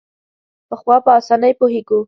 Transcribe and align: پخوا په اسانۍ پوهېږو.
پخوا 0.69 0.95
په 1.05 1.11
اسانۍ 1.19 1.53
پوهېږو. 1.59 1.99